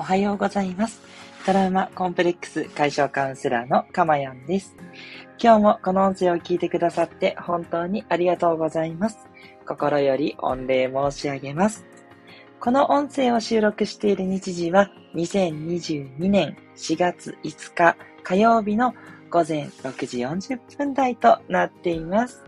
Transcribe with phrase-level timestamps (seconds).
[0.00, 1.02] おはようございます。
[1.44, 4.74] トラウマコンプレックス解消カウンセラーのかまやんです。
[5.38, 9.18] 今日もこの音声を聞いてくださって本当にありがとうございます。
[9.66, 11.84] 心より御礼申し上げます。
[12.60, 18.94] この音声を収録している日時は2022年4月5日火曜日の
[19.28, 20.24] 午前6時
[20.54, 22.42] 40分台となっています。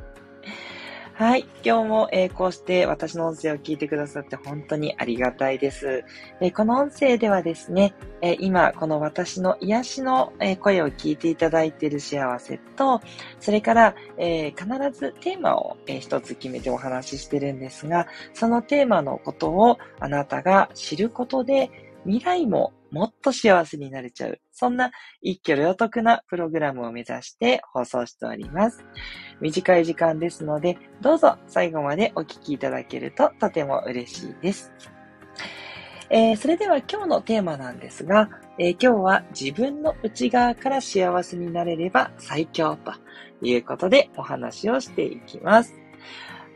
[1.15, 1.47] はい。
[1.63, 6.05] 今日も、えー、こうして私の音声を聞いてくださって本当にありがたいです。
[6.41, 13.03] えー、この音声ではですね、えー、今、この私の癒しの、え声を聞いていただいている幸せと、
[13.41, 21.71] それから、え必ずテーマを、え一つ決めてお話ししてるんですが、そのテーマのことをあなたが知ることで、
[22.07, 24.39] 未来ももっと幸せになれちゃう。
[24.53, 24.93] そんな
[25.23, 28.85] 一挙両得なプログラムを目指して放送しております。
[29.41, 34.71] 短い時間ですので、どうぞ最後までお聞きいただけるととても嬉しいです。
[36.11, 42.93] えー、それでは今日のテーマなんですが、えー、今日は自分の内側から幸せになれれば最強と
[43.41, 45.82] いうことでお話をしていきます。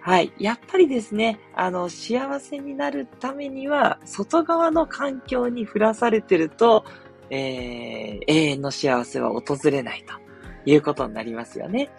[0.06, 0.32] はい。
[0.38, 6.84] やっぱりですね、あの、幸せになるためには、外側の環境に降らされてると、
[7.28, 10.14] えー、永遠の幸せは訪れないと
[10.64, 11.90] いうことになりますよね。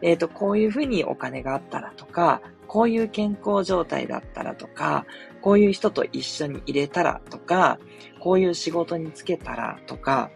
[0.00, 5.04] えっ、ー、と、こういうふうにお金があったらとか、こういう健康状態だったらとか、
[5.42, 7.78] こういう人と一緒に入れたらとか、
[8.20, 10.30] こういう仕事に就けたらとか、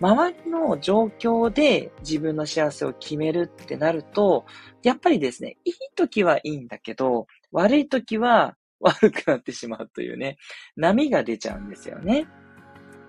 [0.00, 4.46] 周りの状況で自分の幸せを決めるってなると、
[4.82, 10.38] やっぱりですね、いい時はいいんだけど、悪い時は 悪くなってしまうというね、
[10.76, 12.28] 波が出ちゃうんですよね。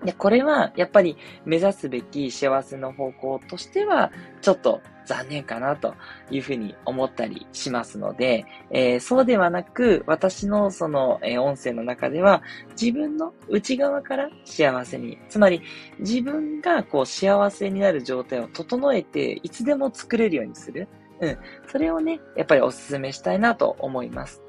[0.04, 4.80] で、これはやっぱり目指すべき幸せの方向としては、ちょっと
[5.10, 5.96] 残念かなと
[6.30, 12.42] いうふうに思ったりしますので、えー、そうではなく、私のその、えー、音声の中では、
[12.80, 15.62] 自分の内側から幸せに、つまり
[15.98, 20.86] 自分がこう幸せになる状態を整えて、いつでも作れるようにする。
[21.20, 21.38] うん。
[21.66, 24.40] それをね、やっぱりお勧めしたいなと思います。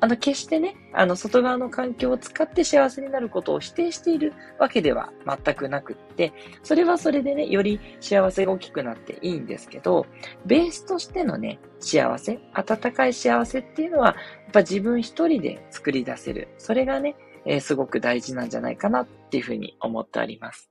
[0.00, 6.32] あの、決してね、あの、外側の環境を使って幸せになることを否定しているわけでは全くなくって、
[6.62, 10.06] それはそれでね、より幸せが大きくなっていいんですけど、
[10.46, 14.16] ベースとしてのね、幸せ、温かい幸せっていうのは、やっ
[14.52, 16.48] ぱ自分一人で作り出せる。
[16.58, 17.16] それがね、
[17.46, 20.70] えー、すごく大事なんじゃないかなっていうふうに思っております。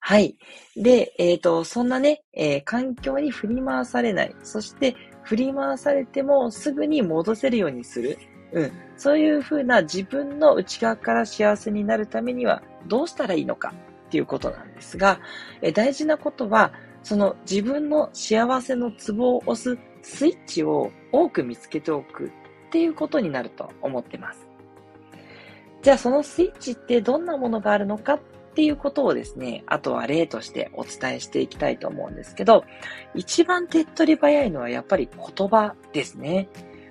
[0.00, 0.38] はい。
[0.74, 4.34] で、えっ、ー、と、そんなね、えー、環境に振り回されない。
[4.42, 4.96] そして、
[5.28, 8.18] 振り回されてもすぐに戻せるようにする。
[8.52, 8.72] うん。
[8.96, 13.74] そういうふうな自分の内側から幸せになるためにはどうしたらいいのか
[14.06, 15.20] っていうことなんですが、
[15.60, 16.72] え大事なことは、
[17.02, 22.30] その自分の幸せのツボを押すスイッチを多く見つけておくっ
[22.70, 24.48] ていうことになると思ってます。
[25.82, 28.20] じゃあそのスイッチってどんなものがあるのかっ
[28.58, 32.64] っていうことをですね、あとは例としてお伝えしていきたいと思うんですけど、
[33.14, 36.48] 一番手っ取り早いのはやっぱり言葉ですね。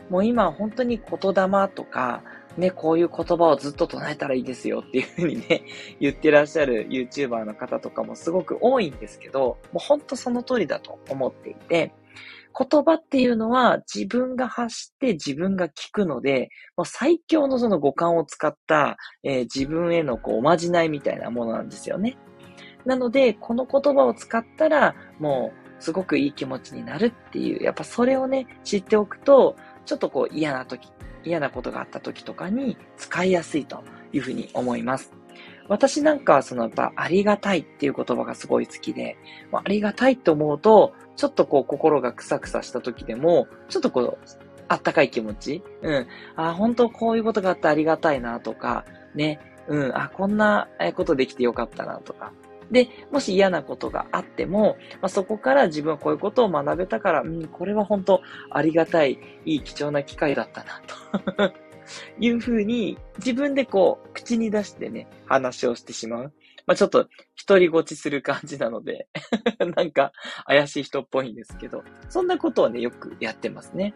[0.10, 2.24] もう今本当に言霊とか、
[2.56, 5.64] ね、こういう言葉をずっと唱えたらいいですよっていうふうにね、
[6.00, 11.92] 言ってらっしゃる YouTuber の方とかもすごく多いんですけど、もう本当その通りだと思っていて、
[12.58, 22.18] 言葉っていうのは自分が発して自分が聞くので、もう最強のその五感を使った、えー、自分へのこうおまじないみたいなものなんですよね。
[22.86, 30.90] なので、この言葉を使ったら、もうすごくいい気持ちになるっていう、やっぱそれをね、知っておくと、ちょっとこう嫌な時、
[31.24, 35.12] 嫌なことがあった時とかに使いやすいというふうに思います。
[35.70, 39.18] 私なんかはそのやっぱありがたいっていう言葉がすごい好きで、
[39.52, 44.18] ありがたいって思うと、ちょっとこう心がクサクサした時でも、ちょっとこう、
[44.70, 46.08] あったかい気持ちうん。
[46.36, 48.86] あ、本当こういうことがあってありがたいなとか、
[49.16, 49.40] ね。
[49.68, 49.98] うん。
[49.98, 52.34] あ、こんなことできてよかったなとか。
[52.72, 60.82] で、もし嫌なことがあっても、まあ、そこから自分はこういうことを学べたから、うん、これは本当ありがたい、いい貴重な機会だったな、
[61.48, 61.67] と
[62.20, 66.34] いうふうに、自分でこう、口に出してね、話をしてしまう。
[66.66, 69.08] まあ、ちょっと、一人ごちする感じなので
[69.76, 70.12] なんか、
[70.46, 73.94] 怪しい人っぽいんですけど、そんなことをね、よくやってますね。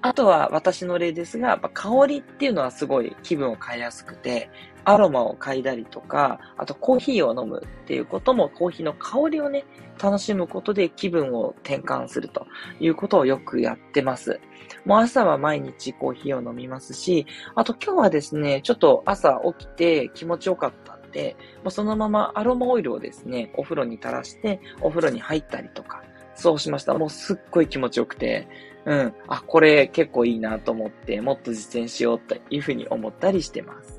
[0.00, 4.50] あとは私の例ですが、香りっていうのはすごい気分を変えやすくて、
[4.84, 9.64] アロマを嗅いだりとか、あとコーヒーを飲むっていうことも、コーヒーの香りをね、
[10.02, 12.46] 楽しむことで気分を転換すると
[12.80, 14.40] いうことをよくやってます。
[14.84, 26.02] もう朝は毎日コーヒーを飲みますし、あと今日はですね、ちょっと朝起きて気持ちよかったんで、もうそのままアロマオイルをですね、お風呂に垂らして、お風呂に入ったりとか、
[26.34, 26.94] そうしました。
[26.94, 28.48] もうすっごい気持ちよくて、
[28.88, 29.14] うん。
[29.26, 33.97] あ、これ結構いいなと思って、もっと実践しようというふうに思ったりしてます。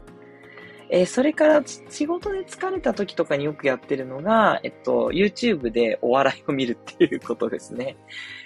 [0.92, 7.86] えー、それから仕事で疲れた時とかによくやってるのが、えっと、YouTube でお笑いを見るっていうことですね。
[7.86, 7.96] やっ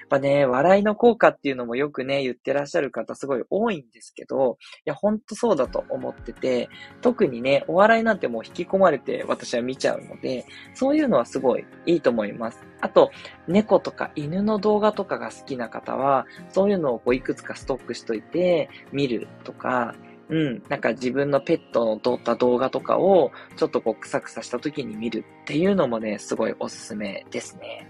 [0.09, 6.69] ぱね、笑いの効果っていうのもよくね、言ってらっしゃる方すごい多いんですけど、いや、ほんとそうだと思ってて、
[7.01, 12.61] 特にね、お笑いなんてもう引き込まれて私は見ちゃうので、そういうのはすごいいいと思います。
[12.81, 13.11] あと、
[13.47, 19.95] 猫とか犬の動画とかが好きな方は、そういうのをこういくつかストックしといて見るとか、
[20.29, 27.89] うん、なんか自分のペットの撮った動画とかをちょっとこうクサクサした時に見るっていうのもね、すごいおすすめですね。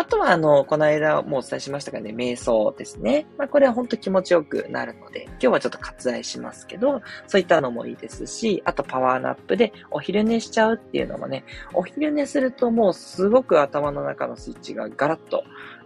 [0.00, 3.26] あとは、あの、この間もお伝えしましたがね、瞑想ですね。
[3.36, 11.44] まあ、これは本当気持ちよくなるので、今日はちょっと割愛しますけど、そういったのもいいですし、あとパワーナップでお昼寝しちゃうっていうのもね、
[11.74, 15.42] お昼寝するともうすごく頭の中のスイッチがガラッと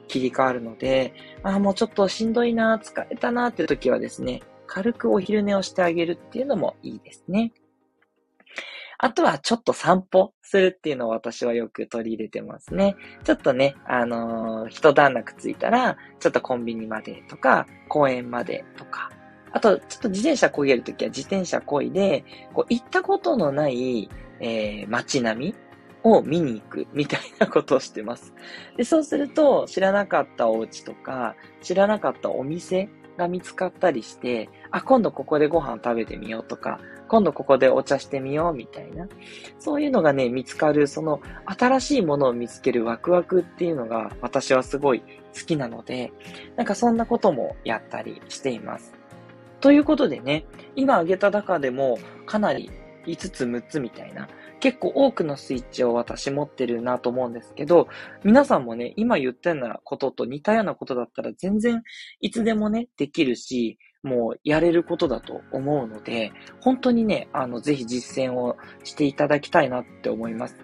[0.08, 4.42] 切り替わるので、ああ、もうちょっとしんどいな、疲れたなっていう時はですね、
[4.74, 7.52] 軽くお昼寝をしてあげるっていうのもいいですね。
[8.96, 12.96] あとはちょっと散歩するっていうのを私はよく取り入れてますね。
[13.22, 19.10] ちょっとね、あのー、一段落ついたら、ちょっとコンビニまでとか、公園までとか、
[19.52, 24.08] あと、ちょっと自転車漕げるときは自転車漕いで、こう、行ったことのない、
[24.40, 25.54] えー、街並み
[26.02, 28.32] を見に行くみたいなことをしてます。
[28.78, 39.06] で、そうすると、知らなかったお家とか、知らなかったお店が見つかったりして、あ、今度ここでご飯食べてみようとか、今度ここでお茶してみようみたいな。
[39.58, 46.12] そういうのがね、見つかる、その新しいものを見つけるワクワクっていうのが私はすごい好きなので、
[46.56, 48.94] なんかそんなこともやったりしています。
[49.60, 52.70] ということでね、今挙げた中でもかなり
[53.06, 54.28] 5つ6つみたいな
[54.62, 57.88] 結構多くのスイッチを私持ってるなと思うんですけど、
[58.22, 61.82] 皆さんもね、今言ったようなことと似たようなことだったら全然
[62.20, 66.30] いつでもね、できるし、もうやれることだと思うので、
[66.60, 70.56] 本当にね、あの、ぜひ実践をしていただきたいなって思います。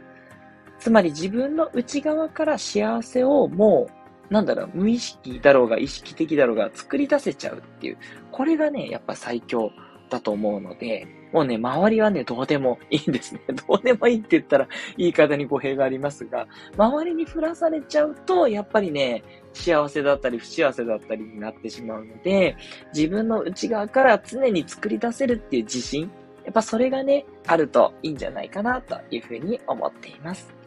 [0.79, 3.89] つまり自分の内側から幸せをも
[4.31, 7.99] う、なんだろう、無意識だろうが意識的だろうが作り出せちゃうっていう、
[8.31, 9.73] これがね、やっぱ最強
[10.09, 13.40] だと思うので、もうね、周りはね、どうでもいいんですね。
[13.69, 16.46] どうでもいいって言ったら言い方に語弊がありますが、
[16.76, 19.22] 周りに振らされちゃうと、やっぱりね、
[19.52, 22.56] 幸せだったり不幸せだったりになってしまうので、
[22.94, 26.10] 自分の内側から常に作り出せるっていう自信、
[26.44, 30.57] やっぱそれがね、あるといいんじゃないかなというふうに思っています。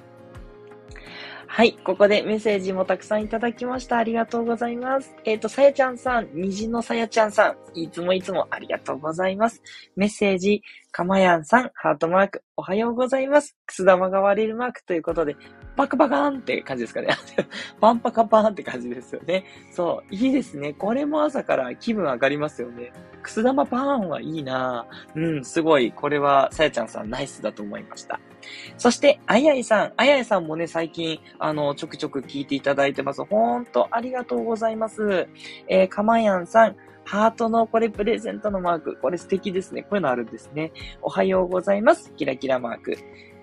[1.54, 1.74] はい。
[1.84, 3.98] ここでメッセージもたくさんいただきました。
[3.98, 5.14] ありがとうございます。
[5.26, 9.62] えっ、ー、と、さやちゃんさん、虹のさやちゃんさん、いつもいつもありがとうございます。
[9.98, 13.56] メッセージ、かまやんさん、ハートマーク、おはようございます。
[13.66, 15.38] くす玉が割れるマークということで、
[15.78, 17.08] パクパカーンって感じですかね。
[17.80, 19.46] パンパカパーンって感じですよね。
[19.72, 20.74] そう、いいですね。
[20.74, 22.92] これも朝から気分上がりますよね。
[23.24, 24.86] くす玉パーンはいいな
[25.16, 25.94] うん、すごい。
[25.94, 28.20] これは、さやちゃんさんナイスだと思いました。
[28.78, 29.94] そして、あやいさん。
[29.96, 33.24] あやいさんもね、最近、あの、ちょくちょく聞いていただいてます。
[33.24, 35.30] ほんと、ありがとうございます。
[35.70, 36.76] えー、かまやんさん。
[37.12, 38.96] ハートのこれプレゼントのマーク。
[38.96, 39.82] これ素敵ですね。
[39.82, 40.72] こういうのあるんですね。
[41.02, 42.14] おはようございます。
[42.14, 42.98] キラキラマーク。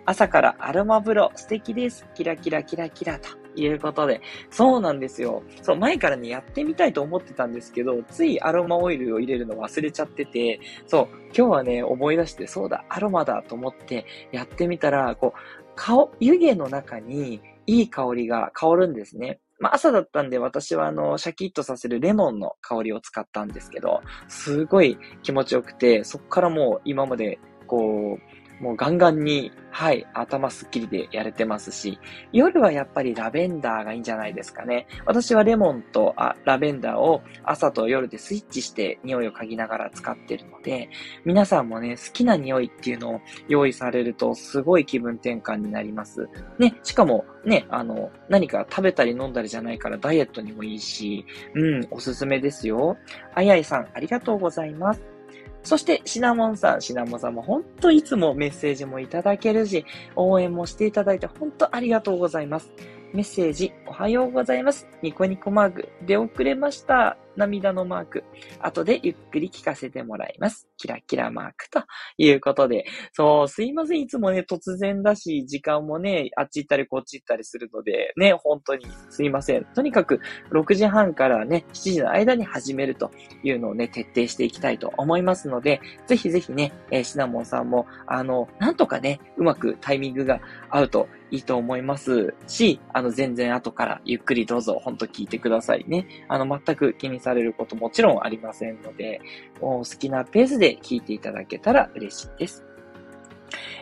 [0.06, 2.06] 朝からアロマ風呂素敵です。
[2.14, 3.28] キラキラキラキラと
[3.60, 4.22] いうことで。
[4.48, 5.42] そうなんですよ。
[5.60, 15.38] そう、前からね、やってみたいと思ってたんですけど、ついアロマオイルを入れるの忘れちゃってて、そう、今日はね、思い出して、そうだ、アロマだと思ってやってみたら、こう、
[15.74, 19.40] 顔、湯気の中にいい香りが香るんですね。
[19.58, 31.98] まあ、朝だったんで私はあの、シャキッとさせるレモンの香りを使ったんですけど、すごい気持ちよくて、そこからもう今まで、こう、もうガンガンに、はい、頭すっきりでやれてますし、
[32.32, 34.86] 夜はやっぱりラベンダーがいいんじゃないですかね。
[35.06, 40.88] 私はレモンとあラベンダーを朝と夜でスイッチして匂いを嗅ぎながら使ってるので、
[41.24, 46.28] 皆さんもね、好きな匂いっていうのを用意されるとすごい気分転換になります。
[46.58, 51.24] ね、しかもね、あの、何か食べたり飲んだりじゃないからダイエットにもいいし、
[51.54, 52.96] うん、おすすめですよ。
[53.34, 55.17] あやいさん、ありがとうございます。
[55.62, 56.80] そして、シナモンさん。
[56.80, 59.84] シナモンさんも本当いつもメッセージもいただけるし、
[60.16, 62.70] 応援もしていただいて本当ありがとうございます。
[63.12, 64.86] メッセージ、おはようございます。
[65.02, 67.16] ニコニコマーク、出遅れました。
[67.38, 68.24] 涙のマーク。
[68.60, 70.68] 後でゆっくり聞かせてもらいます。
[70.76, 71.82] キラキラマークと
[72.18, 72.84] いうことで。
[73.12, 74.00] そう、すいません。
[74.00, 79.64] いつもね、突然だし、時間もね、あっち行ったりこっち行ったりするので、ね、本当にすいません。
[79.74, 83.10] とにかく、6時半からね、7時の間に始めると
[83.42, 90.40] いうのをね、徹底していきたいと思いますので、ぜひぜひね、えー、シナモンさんも、あの、なんとかね、うまくタイミングが
[90.70, 96.06] 合うといいと思いますし、あの、全然後からゆっくりどうぞ、ほんと聞いてくださいね。
[96.28, 99.20] あの、全く気にさされることもちろんありませんので、
[99.60, 102.64] お好きなペースで聞いていただけたら嬉しいです。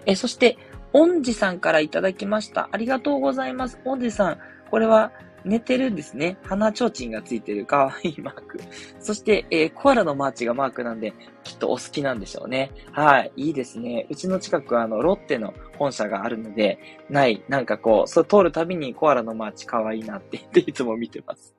[0.05, 0.59] え、そして、
[0.93, 2.69] 恩師さんからいただきました。
[2.73, 3.79] ありがとうございます。
[3.85, 4.39] 恩師さん、
[4.71, 5.13] これは
[5.45, 6.39] 寝てるんですね。
[6.43, 8.61] 鼻ちょうちんがついてるかわいいマーク。
[8.99, 11.13] そして、えー、コアラのマーチがマークなんで、
[11.45, 12.73] きっとお好きなんでしょうね。
[12.91, 13.33] はい。
[13.37, 14.07] いいですね。
[14.11, 21.55] うちの近くあの、ロッテの本社があるので、ない、なんかこう、そう通るたびにコアラのマーチかわいいなって言っていつも見てます。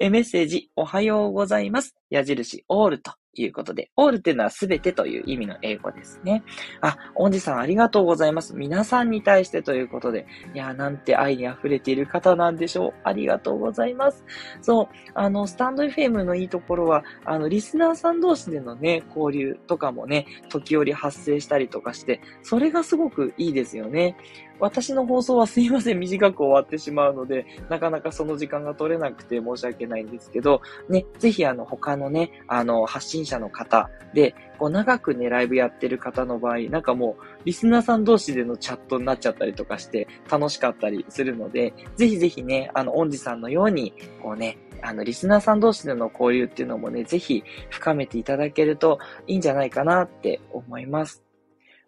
[0.00, 1.96] え、メッセージ、おはようございます。
[2.08, 6.44] 矢印、 all ということで、 all っていうのはすべてという意味の英語ですね。
[6.80, 8.54] あ、恩師さんありがとうございます。
[8.54, 10.24] 皆さんに対してということで、
[10.54, 12.94] いや、なんて愛に溢れている方なんでしょう。
[13.02, 14.24] ありがとうございます。
[14.62, 24.16] そう、あの、スタンド FM のいいところは、あの、リスナーさん同士でのね、交流とかもね、時折発生したりとかして、それがすごくいいですよね。
[24.60, 51.27] 私の放送はすいません、短く終わってしまうので、なかなかその時間が取れなくて申し訳ないんですけど、ね、ぜひあの、他のね、あの、発信者の方で、こう、長くね、ライブやってる方の場合、なんかもう、リスナーさん同士でのチャットになっちゃったりとかして、楽しかったりするので、ぜひぜひね、あの、恩師さんのように、こうね、あの、リスナーさん同士での交流っていうのもね、ぜひ深めていただけるといいんじゃないかなって思います。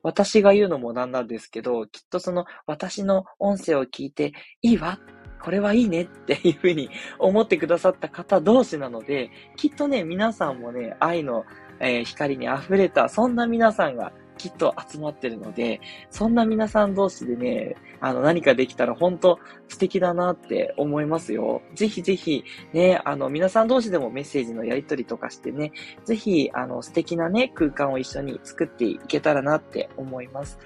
[0.02, 4.98] 私が言うのもなんなんですけど、きっとその私の音声を聞いて、いいわ
[5.42, 11.44] これはいいねっていうふうに思ってくださった方同士なので、きっとね、皆さんもね、愛の、
[11.80, 21.60] えー、光に溢れた、そんな皆さんがきっと集まってるので、そんな皆さん同士でね、あの、何かできたら本当素敵だなって思いますよ。
[21.74, 22.42] ぜひぜひ、
[22.72, 25.72] ね、あの、皆さん同士でもメッセージのやりとりとかしてね、
[26.06, 30.58] ぜひ、あの、素敵なね、空間を一緒に作っていけたらなって思います。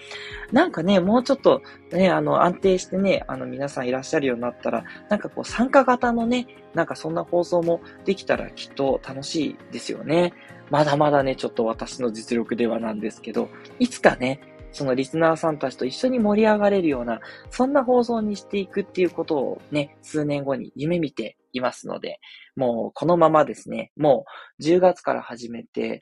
[0.53, 10.33] なんかね、もうちょっとね、あの、安定してね、あの、皆さんいらっしゃるようになったら、なんかこう、参加型のね、なんかそんな放送もできたらきっと楽しいですよね。
[10.75, 14.41] まだまだね、ちょっと私の実力ではなんですけど、いつかね、
[14.73, 22.19] そのリスナーさんたちと一緒に盛り上がれるような、そんな放送にしていくっていうことをね、数年後に夢見ていますので、
[22.57, 24.25] もうこのままですね、も
[24.59, 26.01] う10月から始めて、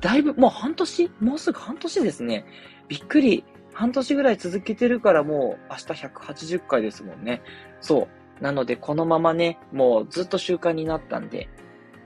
[0.00, 2.46] だいぶ、もう半年もうすぐ半年ですね。
[2.88, 3.44] びっくり。
[3.74, 7.42] 半年ぐらい続けてるからもう明日180回ですもんね。
[7.82, 8.08] そ
[8.40, 8.42] う。
[8.42, 11.50] なのでこのままね、もうずっと習慣になったんで、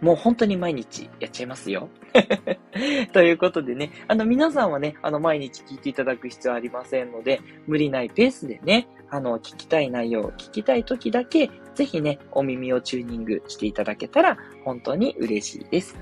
[0.00, 1.88] もう本当に毎日やっちゃいますよ。
[3.12, 15.96] ということでね、あの皆さんはね、あの毎日聞いていただく必要ありませんので、無理ないペースでね、あの聞きたい内容、聞きたい時だけ、ぜひね、お耳をチューニングしていただけたら本当に嬉しいです。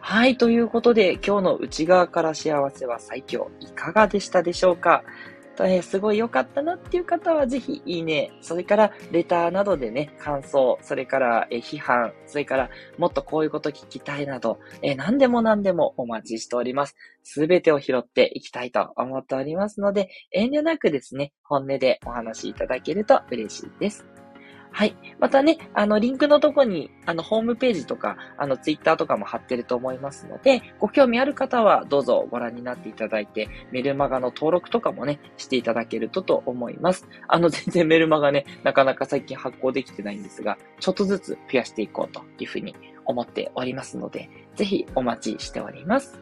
[0.00, 5.02] はい、ということで、今日の内側から幸せは最強、いかがでしたでしょうか？
[5.60, 16.96] えー、すごい良かったなっていう方はぜひいいね、それからレターなどでね、感想、それから、え、批判、それからもっとこういうこと聞きたいなど、えー、何でも何でもお待ちしております。
[17.22, 24.13] すべてを拾っていきたいと思っておりますので、遠慮なくですね、本音でお話しいただけると嬉しいです。
[24.76, 24.96] はい。
[25.20, 37.06] またね、あの、リンクのとこに、あの、ホームページとか、あの、ツイッターとかも貼ってると思いますので、ご興味ある方はどうぞご覧になっていただいて、メルマガの登録とかもね、していただけるとと思います。
[37.28, 46.20] あの、全然メルマガね、なかなか最近発行できてないんですが、ちょっとずつ増やしていこうというふうに思っておりますので、ぜひお待ちしております。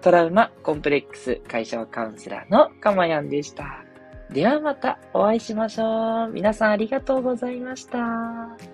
[0.00, 3.83] トラウマコンプレックス解消カウンセラーのかまやんでした。
[4.30, 6.32] ではまたお会いしましょう。
[6.32, 8.73] 皆さんありがとうございました。